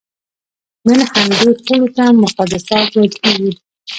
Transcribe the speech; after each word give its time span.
نن 0.87 0.99
همدې 1.13 1.49
پولو 1.67 1.87
ته 1.95 2.03
مقدسات 2.23 2.89
ویل 2.93 3.13
کېږي. 3.21 3.51